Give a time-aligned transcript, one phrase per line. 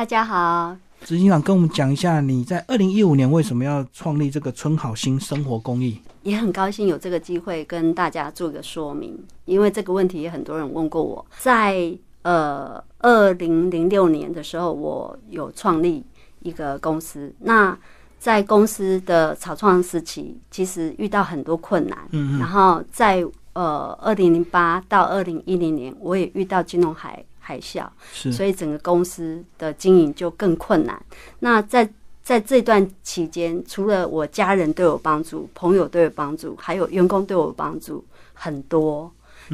[0.00, 0.74] 大家好，
[1.04, 6.00] 执行长跟我们讲一下，你在二零一五年为什么要创立这个春好心生活公益？
[6.22, 11.22] 也很高兴有这个机会跟大家做个说明，因为这个问题也很多人问过我。
[11.38, 16.02] 在呃二零零六年的时候，我有创立
[16.38, 17.30] 一个公司。
[17.40, 17.78] 那
[18.18, 21.98] 在公司的草创时期，其实遇到很多困难。
[22.12, 22.38] 嗯嗯。
[22.38, 23.22] 然后在
[23.52, 27.22] 呃二零零八到二零一零年，我也遇到金融海。
[27.40, 31.02] 海啸，所以整个公司的经营就更困难。
[31.40, 31.88] 那在
[32.22, 39.10] 在这段期间，除了我家人对我帮助，朋友对我帮助，还有员工对我帮助很多。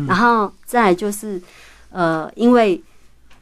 [0.06, 1.40] 然后再就是，
[1.90, 2.82] 呃，因为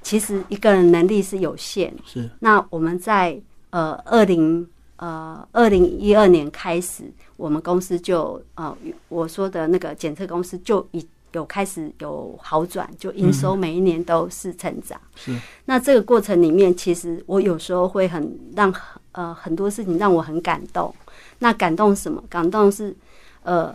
[0.02, 2.30] 其实一个人能力是有限，是。
[2.38, 8.77] 那我们在呃二零呃二零一二年开始，我们公司就呃
[9.08, 11.05] 我说的那个检测公司就已。
[11.34, 15.01] 有开始有好转，就营收每一年都是成长。
[15.16, 18.73] 是，那这个过程里面，其实我有时候会很让
[19.12, 20.95] 呃很多事情让我很感动。
[21.41, 22.23] 那感动什么？
[22.28, 22.95] 感动是
[23.42, 23.75] 呃，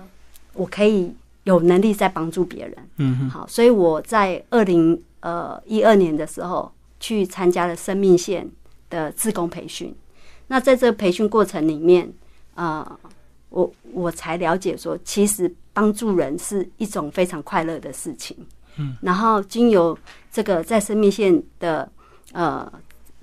[0.54, 2.76] 我可以有能力在帮助别人。
[2.98, 8.50] 嗯好，所以我在二零呃一二年的时候去参加了生命线
[8.90, 9.94] 的自工培训。
[10.48, 12.12] 那在这个培训过程里面，
[12.56, 13.00] 呃，
[13.50, 15.54] 我我才了解说，其实。
[15.80, 18.36] 帮助人是一种非常快乐的事情，
[18.76, 19.98] 嗯，然后经由
[20.30, 21.90] 这个在生命线的
[22.34, 22.70] 呃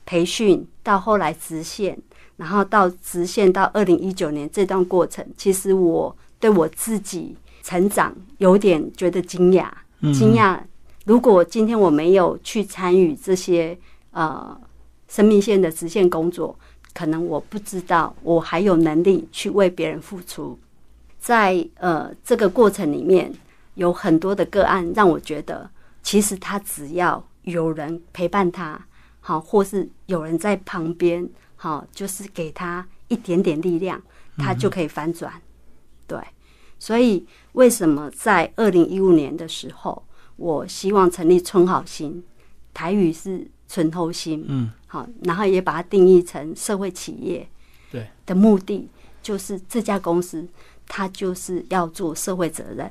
[0.07, 1.99] 培训，到后来直线，
[2.39, 9.69] 然后到直线到二零一九年这段过程，其实我对我自己成长有点觉得惊讶，
[10.15, 10.59] 惊讶。
[11.05, 13.79] 如果今天我没有去参与这些
[14.13, 14.59] 呃
[15.09, 16.59] 生命线的直线工作，
[16.95, 20.59] 可能我不知道我还有能力去为别人付出。
[21.27, 23.35] 在呃这个过程里面，
[23.75, 25.69] 有很多的个案让我觉得，
[26.01, 28.87] 其实他只要有人陪伴他，
[29.19, 34.01] 好，或是有人在旁边，好，就是给他一点点力量，
[34.37, 35.33] 他就可以反转。
[36.07, 36.17] 对，
[36.79, 40.01] 所以为什么在二零一五年的时候，
[40.37, 42.23] 我希望成立春好心，
[42.73, 47.49] 台语是纯偷心，嗯，好，然后也把它定义成社会企业，
[47.91, 48.89] 对的目的
[49.21, 50.47] 就是这家公司。
[50.89, 52.91] 他就是要做社会责任，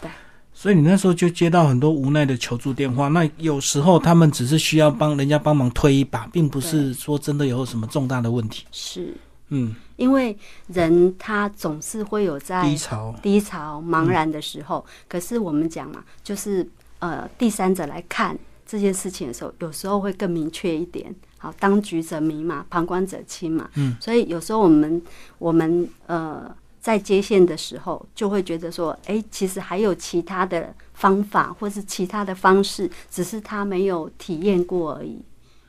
[0.00, 0.10] 对。
[0.52, 3.06] 所以你那时候就接到很多无奈的求助电话。
[3.06, 8.66] 那有时候他们只是需要帮人家帮忙推一把，并不是说真的有什么重大的问题。
[8.72, 9.14] 是，
[9.50, 10.36] 嗯，因为
[10.66, 14.84] 人他总是会有在低潮、低潮、茫然的时候。
[15.06, 16.68] 可是我们讲嘛，就是
[16.98, 18.36] 呃，第三者来看
[18.66, 21.14] 这件事情的时候，有时候会更明确一点。
[21.36, 23.70] 好，当局者迷嘛，旁观者清嘛。
[23.74, 25.00] 嗯，所以有时候我们
[25.38, 26.52] 我们呃。
[26.80, 35.20] 在接线的时候，就会觉得说，哎，其实还有其他的方法，或是其他的方式，只是他没有体验过而已。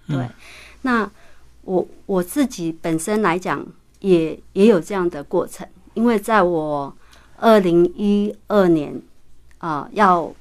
[0.08, 0.28] 对，
[0.84, 1.09] 那
[1.64, 3.66] 我我自己本身来讲，
[4.00, 6.96] 也也有这样的过程，因为在我
[7.38, 9.02] 二零一二年
[9.58, 10.34] 啊，要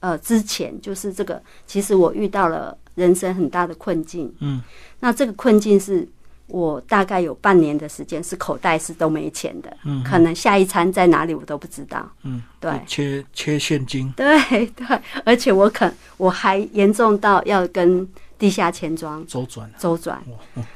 [0.00, 4.32] 呃之前，就是这个，其实我遇到了人生很大的困境。
[4.40, 4.62] 嗯，
[5.00, 6.08] 那这个困境是。
[6.50, 18.06] 我大概有半年的时间是口袋是都没钱的，嗯，可能下一餐在哪里我都不知道，嗯，对，缺缺现金，对对，而且我可我还严重到要跟
[18.38, 19.70] 地下钱庄周转。
[19.78, 20.22] 周转，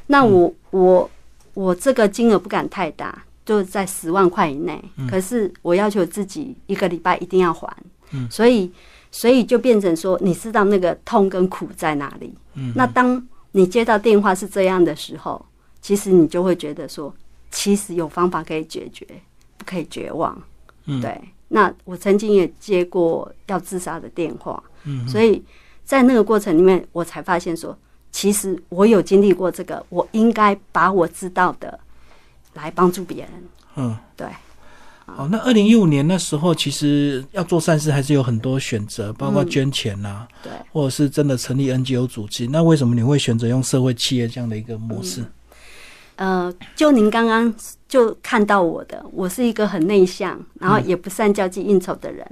[0.07, 1.11] 那我我
[1.55, 7.69] 我这个金额不敢太大，就在十万块以内，可是我要求自己一个礼拜一定要还，
[8.13, 8.71] 嗯，所以
[9.11, 15.45] 所以就变成说，你知道那个痛跟苦在哪里，嗯，那当你接到电话是这样的时候。
[15.85, 17.15] 其实你就会觉得说，
[17.51, 19.07] 其实有方法可以解决，
[19.59, 20.43] 不可以绝望。
[20.87, 21.21] 嗯，对。
[21.49, 25.45] 那我曾经也接过要自杀的电话，嗯，所以
[25.85, 27.77] 在那个过程里面，我才发现说，
[28.11, 31.79] 其实我有经历过这个，我应该把我知道的
[32.55, 33.31] 来帮助别人。
[33.77, 34.27] 嗯，对。
[35.05, 42.47] 哦，那二零一五年那时候，其实要做善事还是有很多选择，包括捐钱呐，对，或者是真的成立 NGO 组织。
[42.47, 45.23] 那为什么你会选择用社会企业这样的一个模式？
[46.17, 47.53] 呃，就您刚刚
[47.89, 52.25] 就看到我的，我是一个很内向，然后也不善交际应酬的人。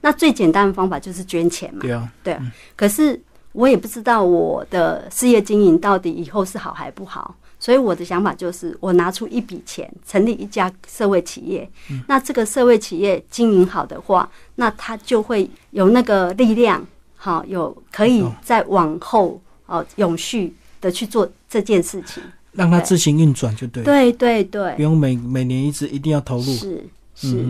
[0.00, 1.80] 那最简单的方法就是捐钱嘛。
[1.80, 2.38] 对啊，对。
[2.76, 3.18] 可是
[3.52, 11.68] 我也不知道我的事业经营到底以后是好还不好，所以我的想法就是，我拿出一笔钱，成立一家社会企业。
[12.06, 22.22] 那这个社会企业经营好的话，那它就会有那个力量，好，有可以再往后哦，永续的去做这件事情。
[22.52, 26.42] 让它自行运转就对，对对对，不用每每年一直一定要投入。
[26.42, 27.44] 是是，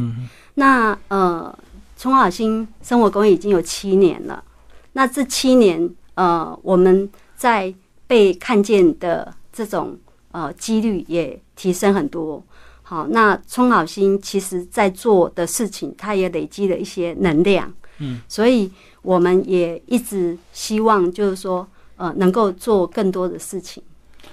[0.55, 1.57] 那呃，
[1.97, 4.43] 从好心生活公益已经有七年了。
[4.93, 7.73] 那这七年呃，我们在
[8.07, 9.97] 被看见的这种
[10.33, 12.43] 呃几率也提升很多。
[12.83, 17.73] 好，那冲好心其实在做的事情，它也累积了一些能量。
[17.99, 18.69] 嗯，所以
[19.03, 21.67] 我们也一直希望，就是说，
[21.97, 23.81] 呃，能够做更多的事情，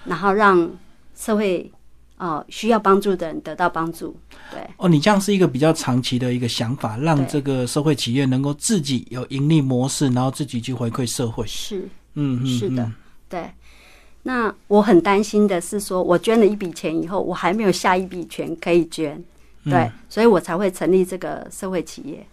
[0.05, 0.69] 然后让
[1.15, 1.71] 社会
[2.17, 4.15] 呃需要帮助的人得到帮助。
[4.51, 11.45] 对，哦，你这样是一个比较长期的一个想法，让这个社会企业能够自己有盈利模式，然后自己去回馈社会。
[11.47, 11.87] 是。
[12.19, 12.93] 嗯嗯，是的嗯
[13.29, 13.51] 对，
[14.23, 19.23] 那我很担心的是说，我捐了一笔钱以后，我还没有下一笔钱可以捐，
[19.65, 22.25] 嗯对，所以我才会成立这个社会企业。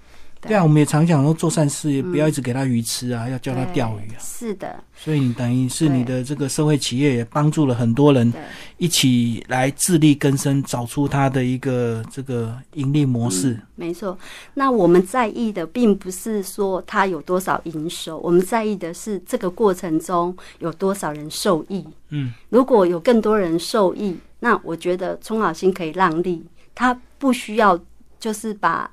[0.47, 4.19] 对啊，我们也常讲说做善事，不要一直给他鱼吃啊，要教他钓鱼啊。
[4.21, 8.33] 是的，所以你等于是你的这个社会企业也帮助了很多人，
[8.77, 13.59] 一起来自力更生，找出他的一个这个盈利模式。
[13.75, 14.19] 没错。
[14.55, 21.85] 那我们在意的并不是说他有多少营收，我们在意的是这个过程中有多少人受益。
[22.11, 26.45] 嗯，如果有更多人受益，那我觉得冲好心可以让利，
[26.75, 27.79] 他不需要
[28.21, 28.91] 就是把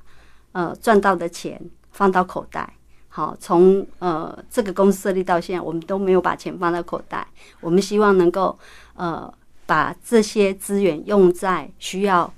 [0.52, 1.62] 呃赚到的钱
[1.92, 2.74] 放到口袋。
[3.14, 7.28] 好，从呃这个公司设立到现在，我们都没有把钱放到口袋。
[7.60, 8.58] 我们希望能够
[8.96, 9.32] 呃
[9.66, 12.34] 把这些资源用在需要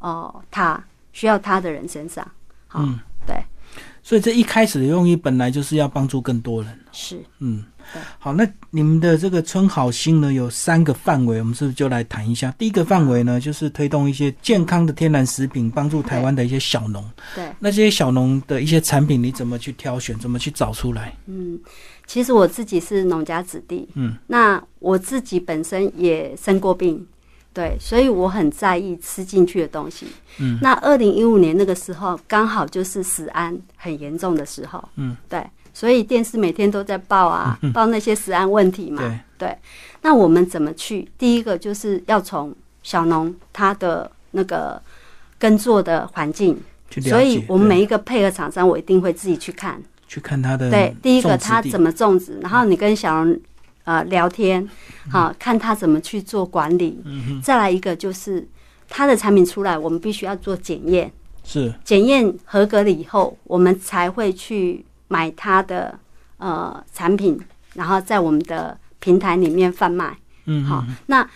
[0.00, 2.26] 呃他需要他的人身上。
[2.66, 3.36] 好，嗯对，
[4.02, 6.78] 所以这一开始的用意本来就是要帮助更多人。
[6.90, 7.62] 是嗯，
[8.18, 12.50] 好，那你们的这个春好心呢，有三个范围，我们是不是就来谈一下？
[12.58, 17.04] 第一个范围呢，就是推动一些健康的天然食品，帮助台湾的一些小农。
[17.34, 17.44] 对。
[17.58, 20.18] 那这些小农的一些产品，你怎么去挑选？
[20.18, 21.14] 怎么去找出来？
[21.26, 21.58] 嗯，
[22.06, 27.06] 其实我自己是农家子弟，嗯，那我自己本身也生过病，
[27.58, 30.06] 对，所以我很在意吃进去的东西。
[30.38, 35.44] 嗯，那二零一五年那个时候，刚好就是食安很严重的时候，嗯，对，
[35.74, 39.58] 所以电视每天都在报啊，报那些食安问题嘛，对
[40.02, 41.10] 那我们怎么去？
[41.18, 44.80] 第一个就是要从小农他的那个
[45.36, 46.56] 耕作的环境。
[47.02, 49.82] 所以我们每一个配合厂商，我一定会自己去看。
[50.06, 53.26] 去看他的对，第一个他怎么种植，然后你跟小
[53.88, 54.62] 龙呃聊天，
[55.06, 57.02] 嗯好、看他怎么去做管理。
[57.42, 58.46] 再来一个就是
[58.88, 61.10] 他的产品出来，我们必须要做检验，
[61.44, 65.98] 是检验合格了以后，我们才会去买他的
[66.36, 67.38] 呃产品，
[67.74, 70.16] 然后在我们的平台里面贩卖。
[70.44, 71.28] 嗯好，那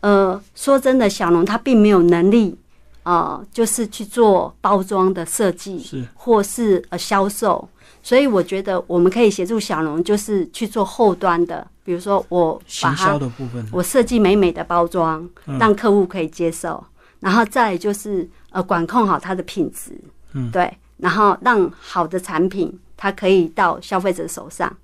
[0.00, 2.56] 呃，说真的，小龙他并没有能力，
[3.04, 7.68] 呃，就是去做包装的设计，是或是呃销售，
[8.02, 13.66] 所以我觉得我们可以协助小龙，就是去做后端的，比如说我把它的部分。
[13.70, 16.82] 我设计美美的包装，嗯让客户可以接受，
[17.20, 19.92] 然后再来就是呃管控好它的品质，
[20.32, 24.74] 嗯，对，然后让好的产品它可以到消费者手上，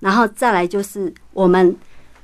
[0.00, 1.76] 然后再来就是我们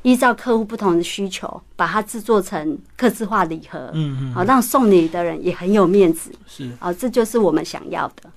[0.02, 6.70] 依照客户不同的需求，把它制作成刻字化礼盒，嗯嗯，好让送礼的人也很有面子，是。
[6.81, 8.31] 啊，这就是我们想要的。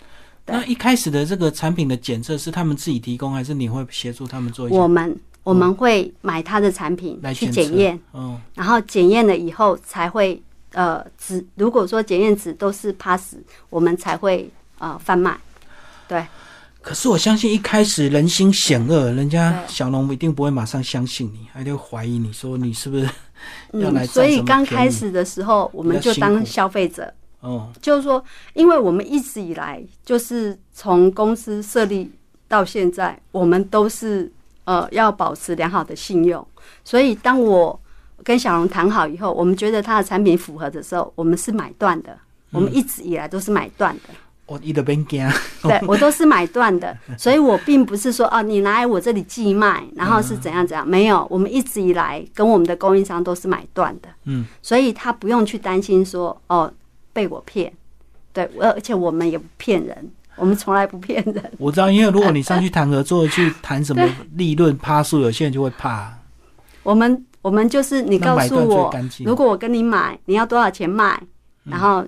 [0.45, 7.99] 那一开始的这个产品的检测是他们自己提供，还是你会协助他们做我们我们会买他的产品去来检验，？
[8.11, 10.39] 哦，然后检验了以后才会
[10.73, 13.35] 呃值，如果说检验值都是 pass，
[13.71, 14.47] 我们才会
[14.77, 15.35] 呃贩卖。
[16.07, 16.23] 对，
[16.85, 23.09] 可是我相信一开始人心险恶，人家小龙一定不会马上相信你，还得怀疑你说你是不是
[23.71, 28.23] 要来嗯，所以刚开始的时候，我们就当消费者，哦，就是说，
[28.53, 32.11] 因为我们一直以来就是从公司设立
[32.47, 34.31] 到现在，我们都是
[34.65, 36.47] 呃要保持良好的信用，
[36.83, 37.81] 所以当我
[38.23, 42.15] 跟小龙谈好以后，我们觉得他的产品符合的时候，我们是买断的。
[42.51, 44.13] 我们一直以来都是买断的，
[44.47, 45.27] 我一直边惊，
[45.63, 56.71] 对 我都是买断的，所以我并不是说哦，你拿来我这里寄卖，然后是怎样怎样，没有，我们一直以来跟我们的供应商都是买断的，嗯，所以他不用去担心说哦
[57.11, 57.73] 被我骗，
[58.31, 66.13] 对，而而且我们也不骗人，我们从来不骗人， 我知道，因为如果你上去谈合作，去谈什么利润趴数，有些人就会怕。
[66.83, 68.93] 我们我们就是你告诉我，
[69.25, 71.19] 如果我跟你买，你要多少钱卖，
[71.63, 72.05] 然后。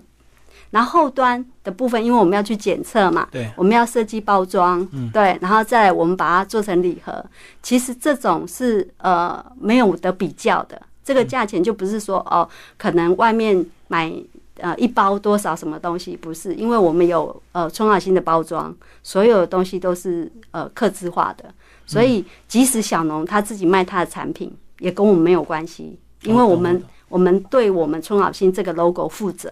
[0.69, 5.09] 然后后端的部分，因为我们要去检测嘛，对，我们要设计包装，嗯。
[5.11, 7.25] 对，然后再我们把它做成礼盒。
[7.63, 12.47] 其实这种是呃没有得比较的，这个价钱就不是说哦，
[12.77, 14.11] 可能外面买
[14.57, 21.45] 呃一包多少什么东西，不是，因为我们有呃春好心的包装，所有的东西都是呃刻字化的，
[21.85, 29.51] 所以即使小农他自己卖他的产品，也跟我们没有关系，因为哦我们、我们对我们春好心这个 logo 负责。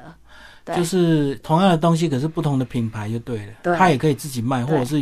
[0.66, 0.76] 对。
[0.76, 3.54] 就是同样的东西，可是不同的品牌就对了。
[3.64, 3.78] 对。
[3.78, 5.02] 他也可以自己卖，或者是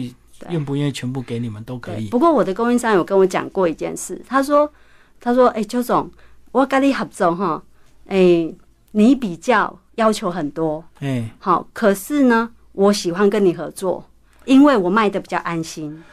[0.50, 2.10] 愿不愿意全部给你们都可以。
[2.10, 4.72] 不过我的供应商有跟我讲过一件事，他说
[5.20, 6.12] 他说：“哎、邱总，
[6.51, 7.63] 我跟你合作哈，
[8.08, 8.53] 哎、
[8.91, 14.03] 你比较要求很多，哎，好，可是呢，我喜欢跟你合作，
[14.43, 16.03] 因为我卖的比较安心。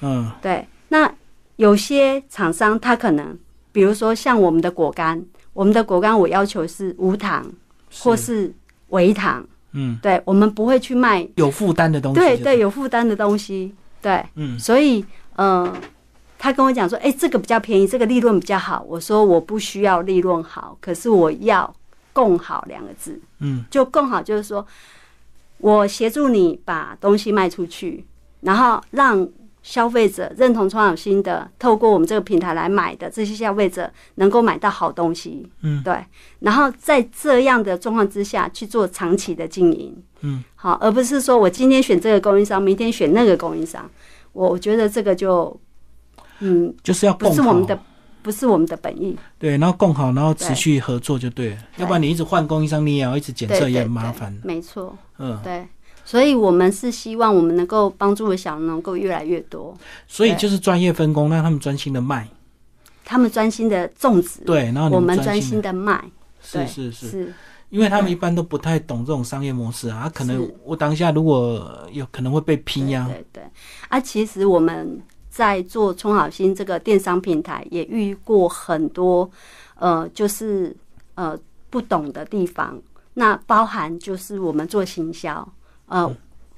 [0.00, 1.12] 嗯，对，那
[1.56, 3.36] 有些厂商他可能，
[3.70, 7.44] 比如说像我们的果干，我们的果干我要求是无糖
[7.98, 8.54] 或是
[8.94, 14.58] 微糖，嗯，对，我们不会去卖，有负担的东西，对对，，有负担的东西，对，嗯。
[14.58, 15.04] 所以
[15.36, 15.76] 呃，
[16.38, 18.84] 他跟我讲说，哎、这个比较便宜，这个利润比较好。
[18.88, 21.74] 我说我不需要利润好，可是我要
[22.12, 23.64] 共好两个字，嗯。
[23.70, 24.64] 就共好就是说，
[25.58, 28.04] 我协助你把东西卖出去，
[28.42, 29.28] 然后让
[29.64, 35.82] 消费者认同创有新的，透过我们这个平台来买的这些消费者能够买到好东西，嗯。
[35.82, 36.04] 对，
[36.40, 43.90] 然后在这样的状况之下去做长期的经营，嗯，好，而不是说我今天选这个供应商，明天选那个供应商，
[44.34, 45.58] 我我觉得这个就，
[46.40, 47.78] 嗯，就是要不是我们的，
[48.20, 54.38] 不是我们的本意，对，然后共好，然后持续合作就对了，要不然你一直换供应商，你也要一直检测，也很麻烦。
[54.44, 55.66] 没错，嗯，对，
[56.04, 59.74] 所以我们是希望我们能够帮助的小农能够越来越多，
[60.06, 62.28] 所以就是专业分工，让他们专心的卖，
[63.04, 66.04] 他们专心的种植，对，然后你我们专专心的卖，
[66.52, 66.92] 对是是。
[66.92, 67.34] 是，是，
[67.70, 73.42] 因为他们一般都不太懂这种商业模式啊，啊可能我当下如果有可能会被批呀，对对对，
[73.88, 79.28] 啊，其实我们在做冲好心这个电商平台，也遇过很多
[79.76, 80.76] 呃，就是
[81.14, 81.36] 呃
[81.70, 82.80] 不懂的地方。
[83.14, 85.48] 那包含就是我们做行销，
[85.86, 86.10] 呃，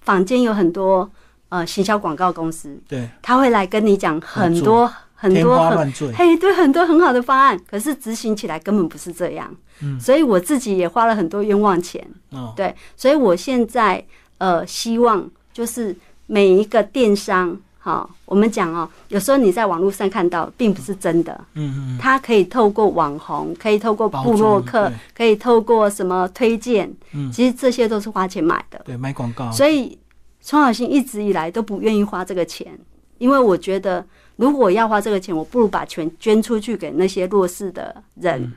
[0.03, 1.11] 坊间有很多
[1.49, 9.55] 呃行销广告公司，对，他会来跟你讲很多很多很嘿，对，很多很好的方案，可是执行起来根本不是这样。
[9.81, 9.99] 嗯。
[9.99, 12.07] 所以我自己也花了很多冤枉钱。
[12.31, 14.05] 哦，对，所以我现在
[14.39, 27.31] 呃希望就是每一个电商，好，我们讲哦，有时候你在网络上看到并不是真的，嗯嗯，它可以透过网红，可以透过包部落客，可以透过什么推荐，嗯。
[27.31, 28.83] 其实这些都是花钱买的。
[28.85, 29.97] 对，买广告，所以
[30.43, 32.77] 创好心一直以来都不愿意花这个钱，
[33.19, 38.53] 因为我觉得如果要花这个钱，我不如把钱捐出去给那些弱势的人，嗯。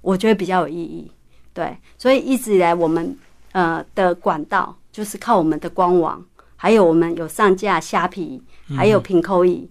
[0.00, 1.10] 我觉得比较有意义。
[1.52, 3.18] 对，所以一直以来我们
[3.50, 6.24] 呃的管道就是靠我们的官网，
[6.62, 8.76] 还有我们有上架虾皮，嗯。
[8.76, 9.66] 还有平扣易，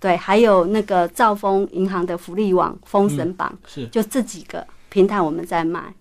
[0.00, 3.86] 对，还有那个兆丰银行的福利网、封神榜，是。
[3.86, 5.94] 就这几个平台我们在卖，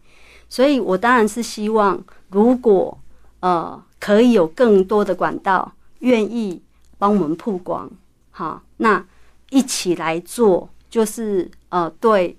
[0.49, 2.97] 所以我当然是希望，如果
[3.41, 6.59] 呃可以有更多的管道愿意
[6.97, 7.87] 帮我们曝光，
[8.31, 9.05] 好，那
[9.51, 12.35] 一起来做，就是呃对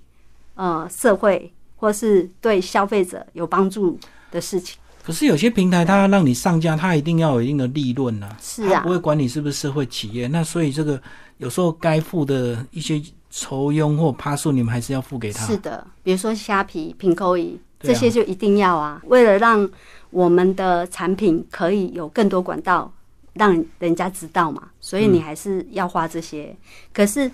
[0.55, 3.97] 呃社会或是对消费者有帮助
[4.29, 4.77] 的事情。
[5.03, 10.27] 可是有些平台它让你上架，它一定要有一定的利润呐、是啊它不会管你是不是社会企业。
[10.27, 11.01] 那所以这个
[11.37, 15.45] 有时候该付的一些酬佣或趴数，你们还是要付给他。
[15.45, 19.69] 是的，比如说虾皮、平扣仪对啊这些就一定要啊，为了让
[20.09, 22.91] 我们的产品可以有更多管道
[23.33, 26.55] 让人家知道嘛，所以你还是要花这些。
[26.93, 27.29] 可是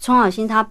[0.00, 0.68] 冲好心他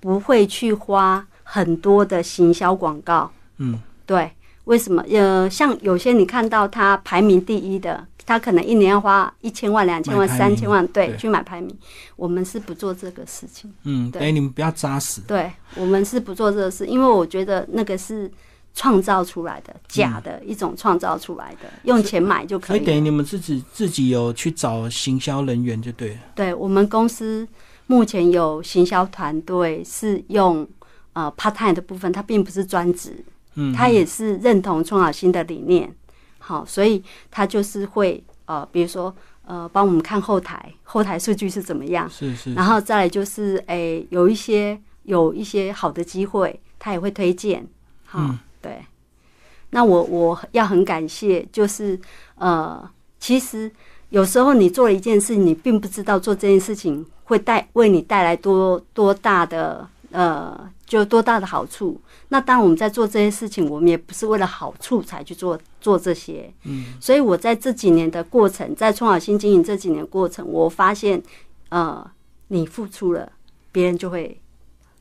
[0.00, 4.30] 不会去花很多的行销广告，嗯，对，
[4.64, 5.04] 为什么？
[5.10, 11.76] 呃，像有些你看到他排名第一的，他可能一年要花一千万、两千万、三千万，对，对去买排名。
[12.16, 13.72] 我们是不做这个事情。
[13.82, 15.20] 嗯，对你们不要扎实。
[15.22, 18.30] 对我们是不做这个事，因为我觉得那个是
[18.74, 22.78] 创造出来的假的、一种创造出来的，用钱买就可以。
[22.78, 26.20] 所以等于你们自己自己有去找行销人员就对了。
[26.34, 27.46] 对我们公司
[27.86, 30.66] 目前有行销团队是用
[31.12, 33.22] 呃 part time 的部分，它并不是专职，
[33.54, 35.92] 嗯，他也是认同创好新的理念，
[36.38, 39.14] 好，所以他就是会呃，比如说
[39.46, 47.66] 呃，帮我们看后台，后台数据是怎么样，是是，然后再来就是诶、有一些有一些好的机会，他也会推荐，
[48.04, 48.38] 好，嗯。
[48.62, 48.82] 对。
[49.70, 52.00] 那我我要很感谢，就是
[52.36, 53.70] 呃，其实
[54.10, 62.00] 有时候你做了一件事，你并不知道做这件事情会带为你带来多多大的呃，就多大的好处。
[62.28, 66.52] 那当我们在做这些事情，我们也不是为了好处才去做做这些。
[66.64, 71.22] 嗯，所以我在这几年的过程，在创好新经营这几年过程，我发现，
[71.68, 72.10] 呃，
[72.48, 73.30] 你付出了，
[73.72, 74.40] 别人就会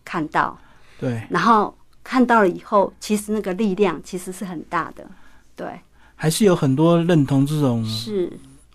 [0.06, 0.58] 看到，
[1.00, 5.06] 对，然后看到了以后，其实那个力量其实是很大的。
[5.56, 5.80] 对，
[6.16, 8.32] 还是有很多认同这种是，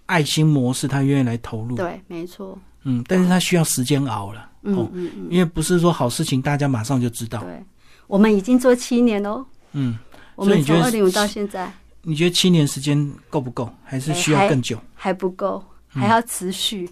[0.07, 1.77] 爱心模式，他愿意来投入。
[1.77, 2.59] 对，没错。
[2.85, 7.43] 嗯，但是他需要时间熬了，嗯哦嗯嗯，因为不是说好事情大家马上就知道。
[7.43, 7.63] 对，
[8.07, 9.45] 我们已经做七年喽。
[9.73, 9.99] 嗯，
[10.37, 11.71] 我们觉得从二零五到现在
[12.03, 14.79] 你觉得七年时间够不够，还是需要更久？
[14.95, 15.63] 还不够，
[15.95, 16.89] 嗯还要持续。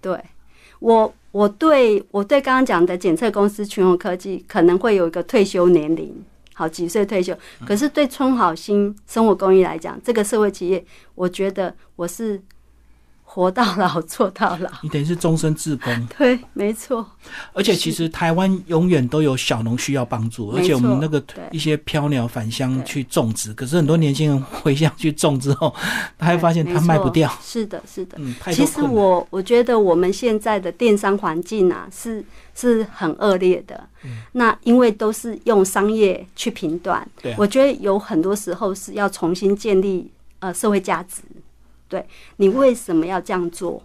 [0.00, 0.18] 对
[0.78, 6.14] 我，我对我对刚刚讲的检测公司群宏科技可能会有一个退休年龄，
[6.54, 7.36] 好几岁退休。
[7.66, 10.82] 可是对春好心生活公益来讲，这个社会企业，
[11.16, 12.40] 我觉得我是。
[13.30, 14.70] 活到老， 做到老。
[14.82, 15.94] 你等于是终身自工。
[16.16, 17.06] 对，没错。
[17.52, 25.72] 而且其实台湾永远都有小农需要帮助，而且我们那个一些飘鸟返乡去种植，可是很多年轻人回乡去种之后，
[26.18, 27.30] 他还发现他卖不掉。
[27.42, 28.16] 是的，是的。
[28.18, 33.86] 嗯，其实我我觉得我们现在的电商环境啊，是是很恶劣的。
[34.04, 34.22] 嗯。
[34.32, 41.20] 那因为都是用商业去评断，对，我觉得有很多时候是要重新建立呃社会价值。
[41.88, 43.82] 对你为什么要这样做？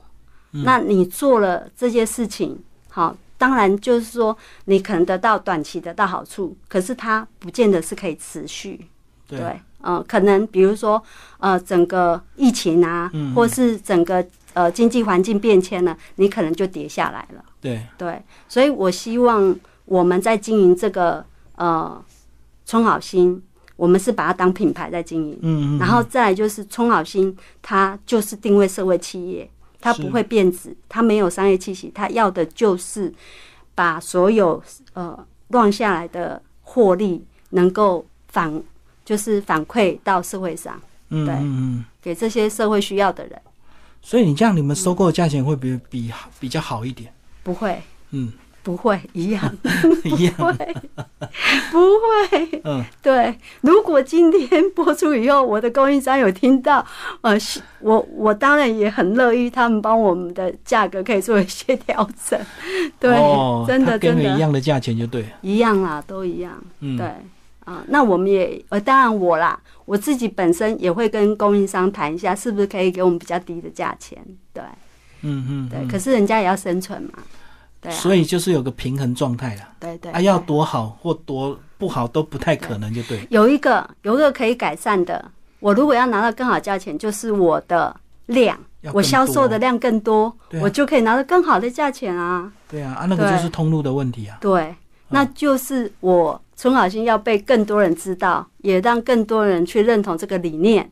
[0.51, 8.79] 那你做了这些事情，好，当然就是说你可能得到短期得到好处，可是它不见得是可以持续。
[9.27, 11.01] 对，嗯，可能比如说
[11.39, 17.43] 呃，整个疫情啊，或是整个呃经济环境变迁了，你可能就跌下来了。
[17.59, 19.55] 对对，所以我希望
[19.85, 21.99] 我们在经营这个呃
[22.65, 23.41] 春好心。
[23.75, 29.49] 我们是把它当品牌在经营，嗯嗯，然后再来就是冲好心，它就是定位社会企业，
[29.81, 33.13] 它不会变质，它没有商业气息，它要的就是
[33.75, 34.61] 把所有
[34.93, 35.17] 呃
[35.49, 38.61] 乱下来的获利能够反，
[39.03, 43.41] 就是反馈到社会上，嗯嗯嗯，给这些社会需要的人。
[44.01, 47.11] 所以你这样，你们收购的价钱会比比比较好一点？
[47.41, 48.31] 不会，嗯。
[48.63, 49.57] 不会一样，
[50.05, 50.75] 一样， 不会，
[51.71, 52.61] 不会。
[52.63, 53.37] 嗯，对。
[53.61, 56.83] 如果今天播出以后，我的供应商有听到，
[57.21, 57.37] 呃，
[57.81, 62.39] 我我当然也很乐意，他们帮我们的价格可以做一些调整。
[62.99, 63.11] 对，
[63.67, 66.53] 真的真的，一样的价钱就对，一样啦，都一样。
[66.79, 67.05] 嗯，对
[67.65, 74.17] 啊，那我们也呃，当然我啦，我自己本身也会跟供应商谈一下，是不是可以给我们比较低的价钱？
[74.53, 74.63] 对，
[75.21, 75.85] 嗯嗯，对。
[75.89, 77.19] 可是人家也要生存嘛。
[77.91, 83.25] 所以就是有个平衡状态了，对对，啊，要多好或多不好都不太可能，就对。
[83.29, 87.95] 有一个有一个可以改善的，我如果要拿到更好价钱，就是我的
[88.27, 88.57] 量，
[88.93, 92.51] 我销售的量更多，我就可以拿到更好的价钱啊。
[92.69, 94.37] 对啊，啊，那个就是通路的问题啊。
[94.39, 94.73] 对，
[95.09, 100.89] 那就是我存好心要被更多人知道，也让更多人去认同这个理念，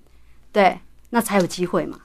[0.51, 0.77] 对，
[1.09, 1.97] 那才有机会嘛。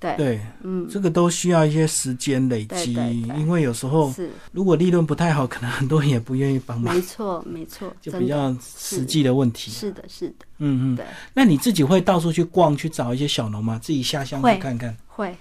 [0.00, 2.92] 对，嗯，这个都需要一些时间累积，
[3.38, 4.12] 因为有时候
[4.52, 6.94] 如果利润不太好，可能很多人也不愿意帮忙。
[6.94, 9.70] 没错，没错，就比较实际的问题。
[9.70, 10.96] 是的，是的，嗯嗯。
[10.96, 13.80] 对，那你自己会到处去逛，去找一些小农吗？
[13.82, 14.94] 自己下乡去看看。
[15.06, 15.34] 会，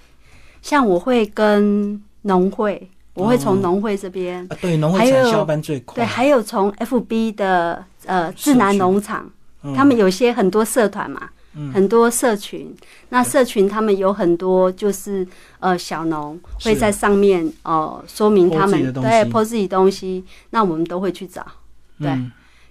[0.62, 5.96] 像我会跟农会，我会从农会这边，对，农会产销班最快。
[5.96, 9.30] 对，还有从 FB 的呃智南农场，
[9.76, 11.30] 他们有些很多社团嘛。
[11.72, 12.76] 很多社群，
[13.10, 15.28] 那社群他们有很多就是
[15.60, 21.46] 呃小农会在上面哦说明他们对泼自己东西，那我们都会去找。
[22.00, 22.10] 对，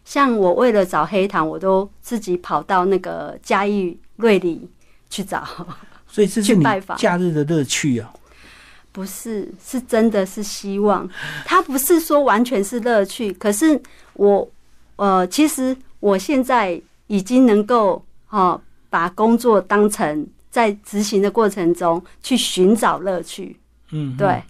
[0.05, 4.69] 像我为了找黑糖，我都自己跑到那个嘉义瑞里
[5.09, 5.47] 去找。
[6.09, 6.65] 所以这是你
[6.97, 8.13] 假日的乐趣啊？
[8.91, 11.09] 不是，是真的是希望。
[11.45, 13.81] 他不是说完全是乐趣，可是
[14.15, 14.51] 我
[14.97, 18.61] 呃，其实我现在已经能够哦。
[18.93, 23.59] 把工作当成在执行的过程中去寻找乐趣，
[23.91, 24.43] 嗯，对。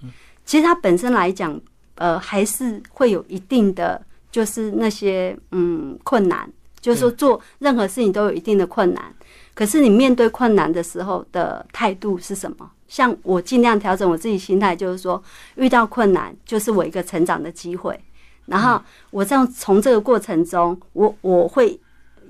[0.44, 1.58] 其实它本身来讲，
[1.94, 6.50] 呃，还是会有一定的，就是那些嗯困难，
[6.80, 9.14] 就是说做任何事情都有一定的困难。
[9.54, 12.68] 可是你面对困难的时候的态度是什么？
[12.88, 15.22] 像我尽量调整我自己心态，就是说
[15.54, 17.96] 遇到困难就是我一个成长的机会。
[18.46, 21.78] 然后我这样从这个过程中，我我会。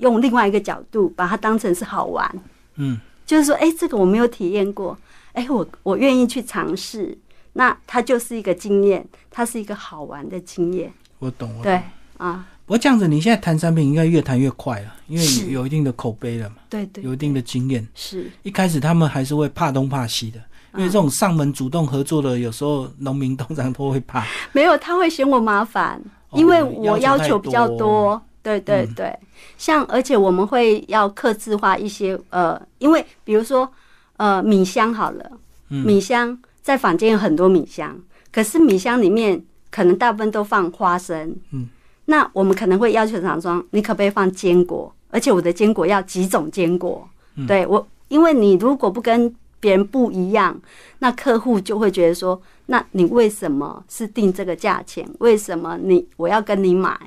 [0.01, 2.43] 用另外一个角度把它当成是好玩，
[2.77, 4.97] 嗯，就是说，哎，这个我没有体验过，
[5.33, 7.17] 哎，我我愿意去尝试，
[7.55, 10.93] 那它就是一个经验，它是一个好玩的经验。
[11.19, 11.81] 我懂，我对
[12.19, 12.47] 啊。
[12.65, 17.87] 不过这样子，你现在谈产品应该越谈越快了，因为有一定的口碑了嘛，对对，有一定的经验。
[17.95, 20.39] 是一开始他们还是会怕东怕西的，
[20.75, 24.25] 因为这种上门主动合作的，有时候农民通常都会怕。
[24.53, 26.01] 没有，他会嫌我麻烦，
[26.33, 28.23] 因为我要求比较多。
[28.43, 29.17] 对对对，
[29.57, 33.71] 像而且我们会要刻字化一些呃，因为比如说
[34.17, 35.31] 呃米香好了，
[35.69, 37.99] 米香在坊间有很多米香，
[38.33, 41.69] 可是米香里面可能大部分都放花生，嗯，
[42.07, 44.93] 那我们可能会要求厂商，你可不可以放坚果？
[45.11, 47.09] 而且我的坚果要几种坚果？
[47.47, 50.61] 对我，因为你如果不跟别人不一样，
[50.99, 55.09] 那客户就会觉得说，那你为什么是定这个价钱？
[55.21, 56.99] 为什么你我要跟你买？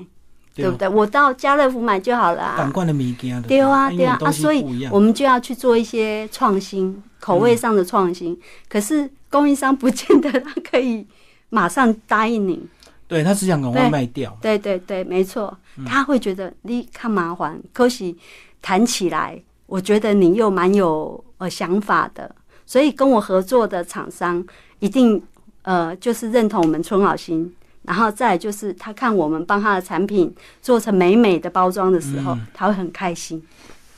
[0.55, 0.87] 对不对？
[0.87, 2.55] 我到家乐福买就好了。
[2.55, 8.39] 感官的米羹对啊，对啊，啊，所以我们就要去做一些创新，口味上的创新。
[8.69, 11.05] 可是供应商不见得他可以
[11.49, 12.65] 马上答应你。
[13.07, 14.35] 对他只想赶快卖掉。
[14.41, 18.17] 对对对，没错，他会觉得你看麻烦，可惜
[18.61, 22.33] 谈起来，我觉得你又蛮有呃想法的，
[22.65, 24.43] 所以跟我合作的厂商
[24.79, 25.21] 一定
[25.61, 27.53] 呃就是认同我们春好心，
[27.87, 33.41] 然后再就是他看我们帮他的产品做成美美的包装的时候，他会很开心。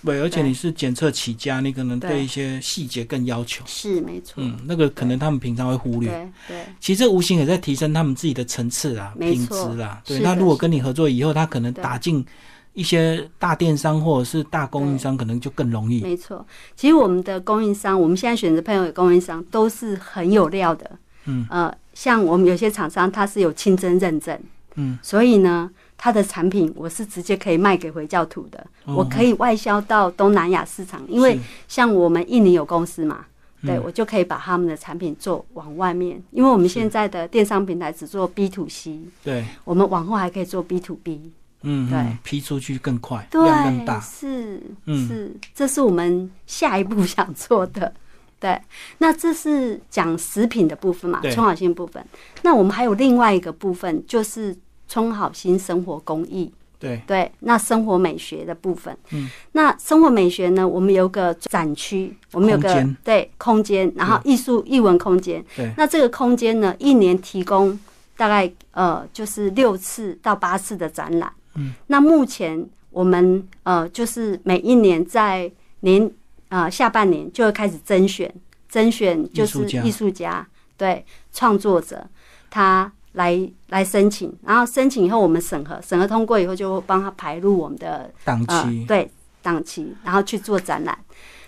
[0.06, 3.62] 对，而且你是检测起家，你可能对一些细节更要求。
[3.66, 6.32] 是没错，嗯，那个可能他们平常会忽略。
[6.48, 10.02] 对，其实无形也在提升他们自己的层次啊、品质啦。
[10.06, 12.26] 对，他如果跟你合作以后，他可能打进
[12.72, 16.02] 一些大电商或者是大供应商，可能就更容易。
[16.02, 16.46] 没错，
[16.78, 20.90] 其实我们的供应商，我们现在选择配合的供应商都是很有料的。
[21.28, 24.38] 嗯，呃，像我们有些厂商，他是有清真认证。
[24.76, 25.70] 嗯，所以呢。
[26.00, 33.26] 他的产品我是直接可以卖给回教徒的，我可以外销到东南亚市场，因为像我们印尼有公司嘛，
[33.64, 41.32] 对我就可以把他们的产品做往外面，因为我们现在的电商平台只做 B to C，对，我们往后还可以做 B to B，
[41.64, 47.92] 嗯，对，批出去更快，量更大，是，是，这是我们下一步想做的，
[48.40, 48.62] 对，
[48.98, 52.04] 那这是讲食品的部分嘛，充好心部分，
[52.44, 54.56] 那我们还有另外一个部分就是。
[54.90, 57.02] 充好心生活公益，对。
[57.06, 60.66] 对，那生活美学的部分，嗯，那生活美学呢？
[60.66, 67.78] 我们有个展区，我们有个对空间，然后艺术艺文空间，对，那这个空间呢，一年提供
[68.16, 76.10] 大概呃，就是六次到八次的展览，嗯，那目前我们呃，就是每一年在年
[76.50, 78.34] 啊下半年就会开始甄选，
[78.68, 82.08] 甄选就是艺术家，对创作者，
[82.50, 82.92] 他。
[83.14, 89.10] 来来申请，然后申请以后我们审核，审核通过以后就帮他排入我们的档期，对
[89.42, 90.96] 档期，然后去做展览。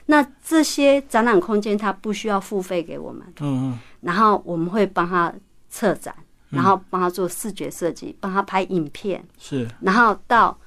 [0.08, 5.32] 那这些展览空间他不需要付费给我们，嗯嗯，然后我们会帮他
[5.70, 6.16] 策展，
[6.50, 10.58] 然后帮他做视觉设计，帮他拍影片，是，然后到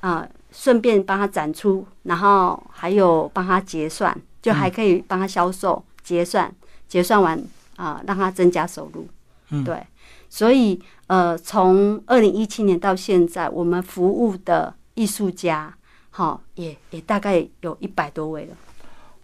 [0.00, 6.52] 啊顺便帮他展出，然后还有帮他结算，就还可以帮他销售结算，
[6.88, 7.42] 结算完
[7.76, 9.06] 啊让他增加收入，
[9.50, 9.80] 嗯，对。
[10.28, 15.74] 所以，呃，从二零一七年到现在，我们服务的艺术家，
[16.10, 18.56] 哈，也也大概有一百多位了。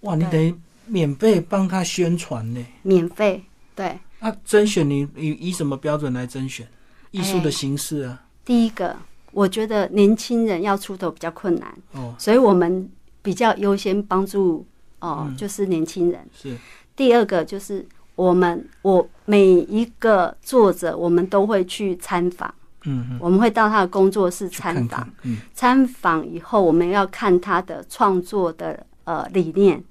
[0.00, 0.52] 哇，你等于
[0.86, 2.66] 免费帮他宣传呢？
[2.82, 3.44] 免费，
[3.76, 3.98] 对。
[4.18, 6.66] 那甄选你以以什么标准来甄选？
[7.12, 8.24] 艺术的形式啊？
[8.44, 8.96] 第一个，
[9.36, 12.88] 我觉得年轻人要出头比较困难，哦，所以我们
[13.22, 14.64] 比较优先帮助
[15.00, 16.20] 哦，就是年轻人。
[16.32, 16.56] 是。
[16.94, 17.86] 第二个就是。
[18.16, 22.54] 我们我每一个作者，我们都会去参访。
[22.86, 25.06] 嗯，我们会到他的工作室参访。
[25.20, 29.84] 嗯，参访以后，我们要看他的创作的呃理念，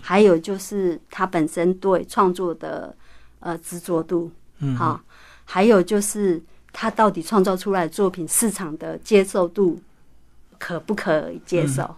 [0.00, 2.94] 还有就是他本身对创作的
[3.40, 4.30] 呃执着度。
[4.60, 5.00] 嗯，好，
[5.44, 6.40] 还有就是
[6.72, 9.80] 他到底创造出来的作品市场的接受度
[10.58, 11.94] 可不可以接受？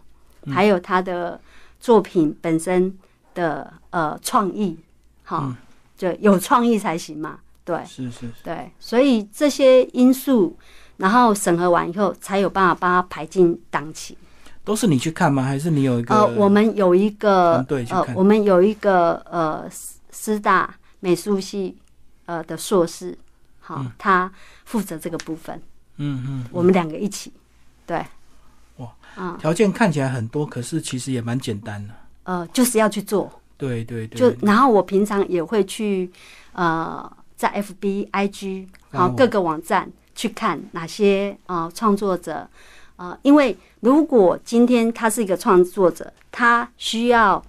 [0.52, 1.40] 还有他的
[1.80, 2.96] 作品本身
[3.34, 4.78] 的呃创意，
[5.22, 5.54] 好。
[5.96, 10.58] 就有创意才行嘛，对，是是是，对，所以这些因素，
[10.96, 14.18] 然后审核完以后，才有办法把他排进档期。
[14.64, 15.44] 都是你去看吗？
[15.44, 16.12] 还是你有一个？
[16.12, 19.70] 呃，我们有一个对，呃，我们有一个呃
[20.10, 21.78] 师大美术系
[22.26, 23.16] 呃的硕士，
[23.66, 24.30] 好，他
[24.66, 25.58] 负责这个部分。
[25.96, 27.32] 嗯嗯，我们两个一起，
[27.86, 28.04] 对。
[28.76, 31.94] 哇，啊，条件看起来很多，可是其实也蛮简单的。
[32.24, 33.40] 呃，就是要去做。
[33.56, 36.10] 对对对，就然后我平常也会去，
[36.52, 42.46] 呃，在 F B I G 好各个网站去看哪些啊创作者，
[42.96, 47.42] 啊，因为如果今天他是一个创作者，他需要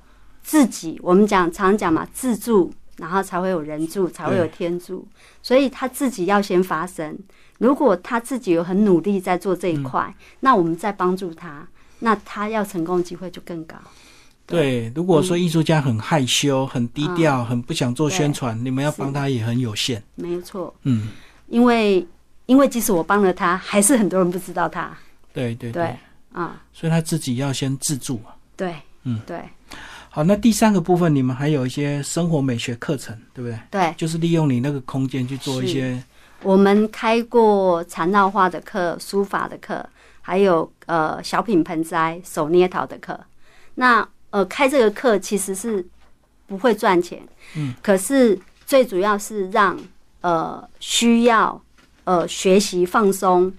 [0.43, 5.07] 自己，我们讲常讲嘛，自助，然后才会有人助，才会有天助，
[5.45, 7.15] 所以他自己要先发声。
[7.59, 11.67] 如果他自己有很努力在做这一块，那我们再帮助他，
[11.99, 13.75] 那他要成功机会就更高。
[14.47, 20.01] 对，如果说艺术家很害羞、很低调、很不想做宣传，你们要帮他也很有限。
[20.15, 21.09] 没错，嗯，
[21.49, 22.03] 因为
[22.47, 24.97] 因为即使我帮了他，还是很多人不知道他。
[25.31, 25.95] 对对对，
[26.31, 28.35] 啊，所以他自己要先自助啊。
[28.57, 29.39] 对，嗯，对。
[30.15, 33.59] 好，那第三个部分，你们还有一些生活美学课程，对不对？
[33.69, 36.01] 对，就是利用你那个空间去做一些。
[36.41, 39.85] 我们开过缠绕画的课、书法的课，
[40.21, 43.19] 还有呃小品盆栽、手捏陶的课。
[43.73, 45.85] 那呃，开这个课其实是
[46.47, 47.21] 不会赚钱，
[47.57, 49.77] 嗯，可是最主要是让
[50.21, 51.61] 呃需要
[52.05, 53.51] 呃学习放松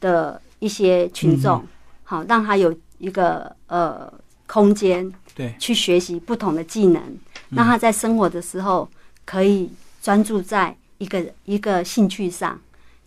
[0.00, 1.62] 的一些群众，
[2.04, 4.10] 好让他有一个呃
[4.46, 7.02] 空间，对，去学习不同的技能，
[7.50, 8.88] 让他在生活的时候
[9.24, 9.70] 可以
[10.00, 12.60] 专注在一个一个兴趣上，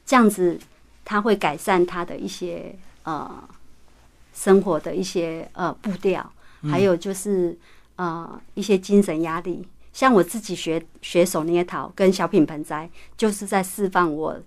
[0.05, 0.59] 这样子
[1.05, 3.43] 他会改善他的一些呃
[4.33, 6.29] 生活的一些呃步调，
[6.63, 7.57] 还有就是
[7.95, 9.65] 呃一些精神压力。
[9.93, 14.37] 像我自己学学手捏陶跟小品盆栽，就是在释放我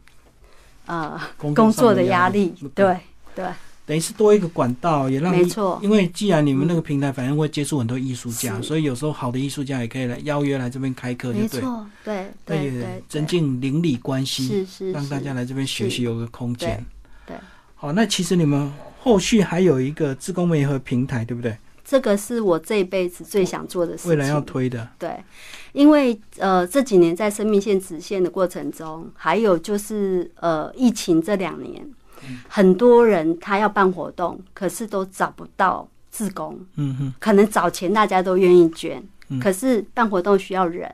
[0.86, 2.54] 呃工作的压力。
[2.74, 2.98] 对
[3.34, 3.46] 对。
[3.86, 5.80] 等于是多一个管道，也让没错。
[5.82, 16.86] 因为既然你们那个平台反正会接触很多艺术家，所以有时候好的艺术家也可以来邀约来这边开课，没错，对对对，增进邻里关系，是是，让大家来这边学习有个空间。
[17.26, 17.34] 对，
[17.74, 21.56] 好，那其实你们后续还有一个自工媒合平台，对不对？
[21.84, 24.88] 这个是我这一辈子最想做的事情，未来要推的。
[24.96, 25.16] 对，
[25.72, 31.84] 因为呃这几年在生命线直线的过程中，还有就是呃疫情这两年。
[32.48, 36.58] 很多人他要办活动，可是都找不到志工。
[36.76, 39.02] 嗯哼，可能找钱大家都愿意捐，
[39.40, 40.92] 可是办活动需要人，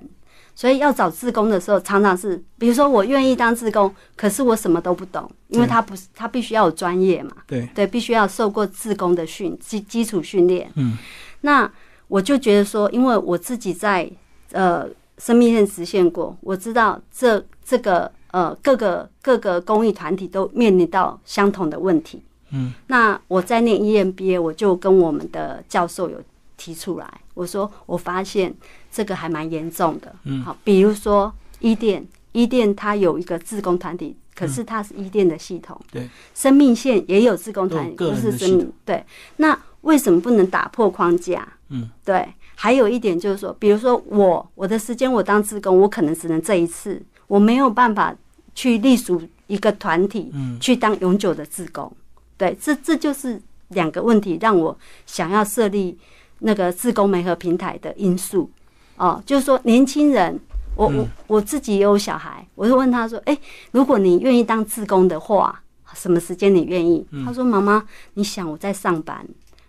[0.55, 7.33] 所以要找志工的时候，常常是，比如说我愿意当志工，可是我什么都不懂，因为他不是他必须要有专业嘛。
[7.47, 10.71] 对对，必须要受过志工的训基基础训练。
[10.75, 10.97] 嗯，
[11.41, 11.71] 那
[12.09, 14.11] 我就觉得说，因为我自己在
[14.53, 14.87] 呃
[15.19, 18.13] 生命线实现过，我知道这这个。
[18.33, 22.23] 呃，各个各个公益团体都面临到相同的问题。
[22.51, 26.21] 嗯，那我在念 EMBA，我就跟我们的教授有
[26.57, 28.55] 提出来，我说我发现
[28.91, 30.15] 这个还蛮严重的。
[30.25, 35.81] 嗯，好，比如说伊甸，伊甸它有一个自工团体，可是它是伊甸的系统。
[35.91, 38.73] 对，生命线也有自工团体，不是生命。
[38.85, 39.05] 对，
[39.39, 41.47] 那为什么不能打破框架？
[41.71, 42.27] 嗯，对。
[42.59, 48.15] 还有一点就是说，比如说我我的时间我当自工，我可能只能这一次，我没有办法。
[48.59, 51.95] 去隶属一个团体，去当永久的自工，
[52.39, 55.99] 对，这这就是两个问题让我想要设立
[56.39, 58.51] 那个自工媒合平台的因素。
[58.97, 60.41] 哦，就是说年轻人，
[60.75, 63.39] 我我我自己也有小孩，我就问他说：“哎，
[63.73, 65.63] 如果你愿意当自工的话，
[65.93, 69.23] 什么时间你愿意？”他说：“妈妈，你想我在上班，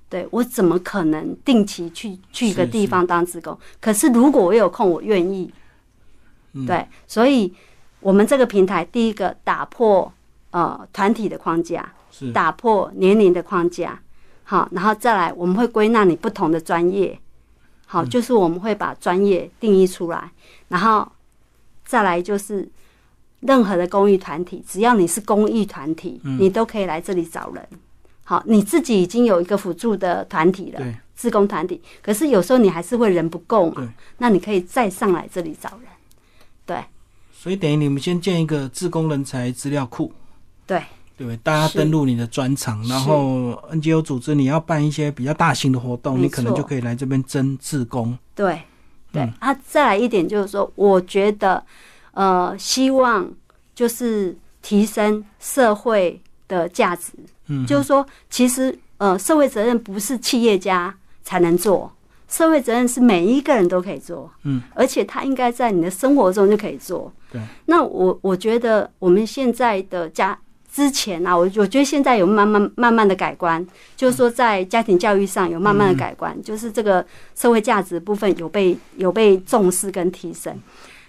[0.08, 3.60] 对我怎么可能定期去去一个地方当职工？
[3.82, 5.52] 可是如果我有空，我愿意。”
[6.66, 7.54] 对，所以。
[8.00, 10.10] 我们这个平台，第一个打破
[10.52, 11.94] 呃团体的框架，
[12.32, 14.00] 打破年龄的框架，
[14.44, 17.20] 好，然后再来我们会归纳你不同的专业，
[17.88, 20.32] 好，就是我们会把专业定义出来，
[20.68, 21.12] 然后
[21.86, 22.70] 再来就是
[23.40, 27.68] 任何的公益团体，只要你是公益团体，你都可以来这里找人。
[28.24, 35.97] 好，你自己已经有一个辅助的团体了，自工团体，可是有时候你还是会人不够嘛，那你可以再上来这里找人，对。
[37.40, 40.12] 所以等于你们先建一个自工人才资料库，
[40.66, 40.82] 对。
[41.16, 48.16] 对，大家登录你的专场，然后 NGO 组织你要办一些比较大型的活动，你可能就可以来这边征自工。
[48.36, 48.62] 对
[49.12, 51.66] 对，啊，再来一点就是说，我觉得
[52.12, 53.28] 呃，希望
[53.74, 57.14] 就是提升社会的价值，
[57.48, 61.92] 嗯，就是说，其实呃，社会责任不是企业家才能做。
[62.28, 67.12] 社会责任是每一个人都可以做，嗯，而且他应该在你的生活中就可以做。
[67.32, 70.38] 对，那我我觉得我们现在的家
[70.70, 80.54] 之前啊，我我觉得现在有慢慢慢慢的改观，就是说在家庭教育上有慢慢的改观，就是这个社会价值部分有被有被重视跟提升。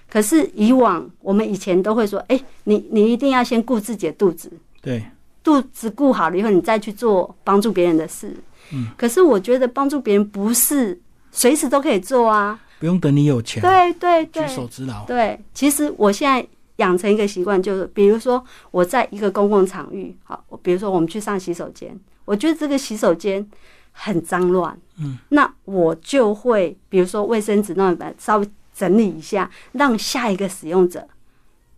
[0.09, 4.50] 可是以往我们以前都会说，哎，你你一定要先顾自己的肚子，
[4.81, 5.02] 对，
[5.42, 8.33] 肚子顾好了以后，你再去做帮助别人的事。
[8.72, 10.96] 嗯，可是我觉得帮助别人不是。
[11.38, 13.62] 随时都可以做啊，不用等你有钱。
[13.62, 15.05] 对对对，举手之劳。
[15.07, 16.44] 对，其实我现在
[16.79, 23.48] 养成一个习惯，就是比如说我在一个公共场域，好，比如说我们去上洗手间，我觉得这个洗手间
[23.92, 31.07] 很脏乱，嗯，那我就会比如说卫生纸那边稍微整理一下，让下一个使用者，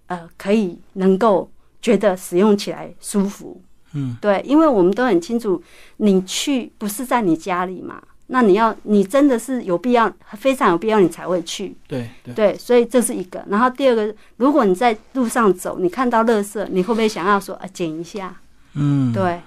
[0.07, 1.51] 呃，可以能够
[1.83, 3.61] 觉得使用起来舒服。
[3.93, 5.63] 嗯，对，因为我们都很清楚，
[5.99, 8.01] 你去不是在你家里嘛。
[8.33, 11.75] 那你要，你真的是有必要，非常有必要，你才会去。
[11.89, 13.45] 对对，所以这是一个。
[13.49, 18.41] 然后第二个，如果你在路上走，你看到垃圾，你会不会想要说啊，捡一下？
[18.75, 19.41] 嗯，对。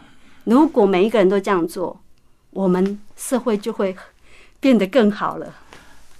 [0.44, 1.98] 如果每一个人都这样做，
[2.52, 3.96] 我们社会就会
[4.60, 5.56] 变得更好了。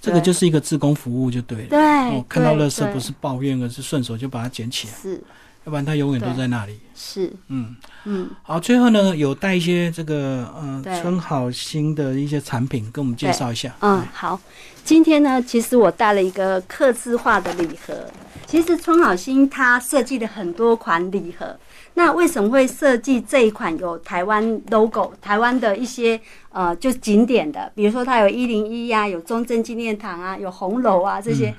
[0.00, 1.68] 这个就是一个自工服务，就对了。
[1.68, 4.94] 对，看到垃圾不是抱怨，而是顺手就把它捡起来。
[4.94, 5.22] 是。
[5.64, 6.78] 要不然它永远都在那里。
[6.94, 8.30] 是，嗯嗯。
[8.42, 13.74] 好，最后呢，有带一些这个呃春好心的一些产品，跟我们介绍一下。
[13.80, 14.40] 嗯，好。
[14.84, 18.06] 今天呢，其实我带了一个刻字化的礼盒。
[18.46, 21.58] 其实春好心它设计了很多款礼盒。
[21.94, 27.72] 那为什么会设计这一款有台湾 logo、台湾的一些呃就景点的？
[27.74, 31.54] 比如说它有一零一呀，有中正纪念堂啊，有红楼啊这些。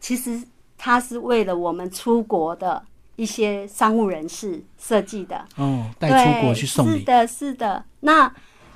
[0.00, 0.40] 其实。
[0.78, 2.80] 它是为了我们出国的
[3.16, 5.44] 一些商务人士设计的。
[5.56, 7.00] 哦，带出国去送礼。
[7.00, 7.84] 是的，是的。
[8.00, 8.32] 那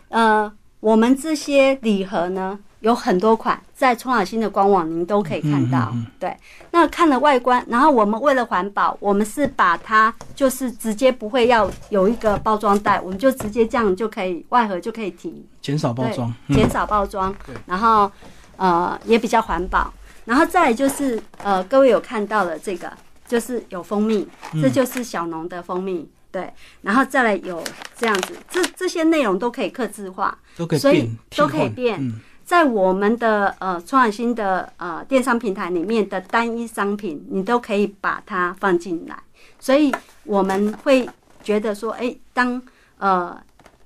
[0.09, 5.95] 呃，我们这些礼盒呢，有很多款，在冲好新的官网您都可以看到。
[6.19, 6.37] 对，
[6.73, 17.33] 那看了外观，然后我们为了环保，我们是把它就是直接不会要有一个包装袋，我们就直接这样就可以外盒就可以提，减少包装，减少包装。
[17.67, 18.11] 然后
[18.57, 19.93] 呃也比较环保。
[20.27, 22.93] 然后再就是呃，各位有看到了这个，
[23.31, 24.27] 就是有蜂蜜，
[24.61, 26.11] 这就是小农的蜂蜜。
[26.33, 27.63] 对，然后再来有
[27.97, 32.13] 这样子，这这些内容都可以刻字化，都可以所以都可以变。
[32.45, 39.17] 在我们的呃创新的呃电商平台里面的单一商品，你都可以把它放进来。
[39.61, 39.93] 所以
[40.25, 41.09] 我们会
[41.45, 42.61] 觉得说，哎，当
[42.99, 43.41] 呃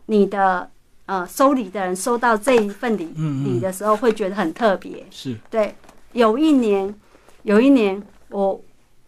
[0.06, 0.70] 你的
[1.06, 3.06] 呃收礼的人收到这一份礼
[3.44, 5.06] 礼的时候，会觉得很特别。
[5.10, 5.74] 是对，
[6.12, 6.94] 有一年
[7.42, 8.60] 有一年我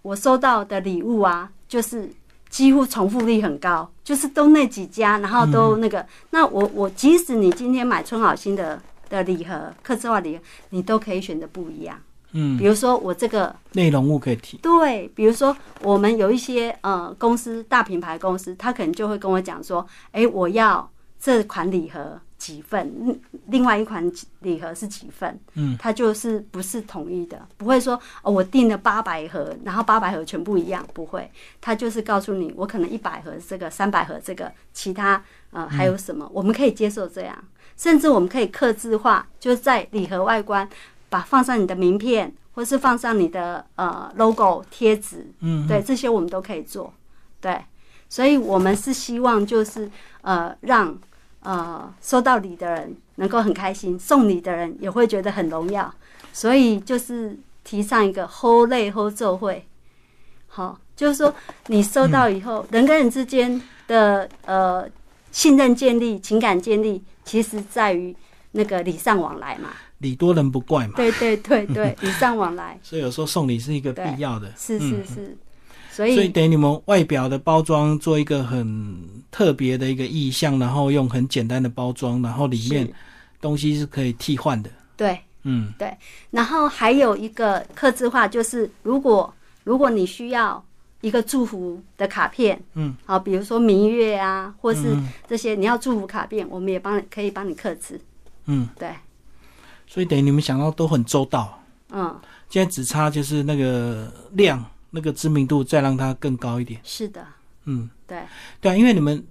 [0.06, 2.10] 我收到的礼物啊，就是。
[2.48, 6.06] 几乎重复率很高，就是都那几家，然后都那个。
[6.30, 11.98] 那我我即使你今天买春好心的的礼盒，客制化礼盒，你都可以选择不一样。
[12.32, 14.56] 嗯，比如说我这个内容物可以提。
[14.58, 22.20] 对，比如说我们有一些呃公司大品牌公司，他可能就会跟我讲说，哎，我要这款礼盒。
[22.38, 25.40] 几份，另外一款礼盒是几份？
[25.54, 31.28] 嗯，它就是不是统一的，不会说哦，我订了八百盒，然后八百盒全部一样，不会。
[31.62, 37.36] 它就是告诉你，我可能一百盒这个，三百盒这个，其他呃还有什么，我们可以接受这样，
[37.74, 40.68] 甚至我们可以刻字化，就是在礼盒外观
[41.08, 46.92] 把放上你的名片，或是放上你的呃 logo 贴纸，嗯，对，这些我们都可以做，
[47.40, 47.64] 对，
[48.16, 49.90] 所以我们是希望就是
[50.22, 50.98] 呃让。
[51.42, 55.94] 呃，收到礼的人能够很开心，送礼的人也会觉得很荣耀，
[56.32, 59.64] 所以就是提倡一个 hold 累 hold 奏会，
[60.48, 61.32] 好，就是说
[61.68, 64.88] 你收到以后，人跟人之间的呃
[65.30, 68.16] 信任建立、情感建立，其实在于
[68.50, 75.36] 那个礼尚往来嘛，礼多人不怪嘛，对对对对， 礼尚往来，所以有时候送礼是一个必要的，是是是。
[75.96, 78.94] 所以，等于你们外表的包装做一个很
[79.30, 82.86] 特别的一个意象，然后用很简单的包装，然后里面
[83.40, 84.70] 东西是可以替换的。
[84.94, 85.90] 对，嗯，对。
[86.30, 89.32] 然后还有一个刻字化，就是如果
[89.64, 90.62] 如果你需要
[91.00, 94.94] 一个祝福的卡片，嗯，好，比如说明月啊，或是
[95.26, 97.98] 这些你要祝福卡片，我们也帮你可以帮你刻字。
[98.44, 98.90] 嗯，对。
[99.86, 101.58] 所以等于你们想到都很周到。
[101.90, 102.14] 嗯，
[102.50, 104.62] 现在只差就是那个量。
[104.90, 106.80] 那个知名度再让它更高一点。
[106.82, 107.26] 是的，
[107.64, 108.22] 嗯，对，
[108.60, 109.24] 对啊，因为你们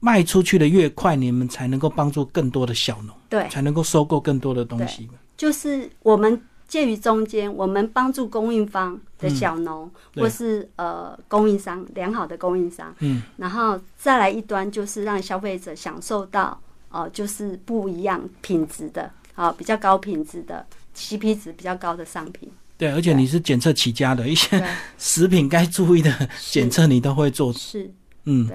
[0.00, 5.08] 卖出去的越快，你们才能够帮助更多的小农，对，才能够收购更多的东西。
[5.36, 22.50] 就是我们介于中间，我们帮助供应方的小农，或是呃供应商良好的供应商，嗯，然后再来一端就是让消费者享受到呃就是不一样品质的，啊比较高品质的 CP 值比较高的商品。
[22.76, 24.62] 对，而且你是检测起家的，一些
[24.98, 27.52] 食品该注意的检测你都会做。
[27.52, 27.90] 是，
[28.24, 28.50] 嗯，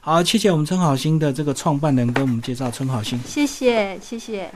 [0.00, 3.20] 好，谢谢我们春好心的这个创办人跟我们介绍春好心。
[3.26, 4.50] 谢谢，谢谢。